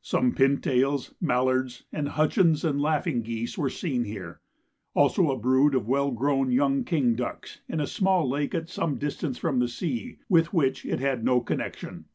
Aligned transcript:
Some 0.00 0.32
pintails, 0.34 1.12
mallards, 1.20 1.84
and 1.92 2.08
Hutchins 2.08 2.64
and 2.64 2.80
laughing 2.80 3.20
geese 3.20 3.58
were 3.58 3.68
seen 3.68 4.04
here; 4.04 4.40
also 4.94 5.30
a 5.30 5.36
brood 5.36 5.74
of 5.74 5.86
well 5.86 6.10
grown 6.12 6.50
young 6.50 6.82
king 6.82 7.14
ducks 7.14 7.60
in 7.68 7.78
a 7.78 7.86
small 7.86 8.26
lake 8.26 8.54
at 8.54 8.70
some 8.70 8.96
distance 8.96 9.36
from 9.36 9.58
the 9.58 9.68
sea, 9.68 10.16
with 10.30 10.54
which 10.54 10.86
it 10.86 11.00
had 11.00 11.22
no 11.26 11.42
connection. 11.42 12.06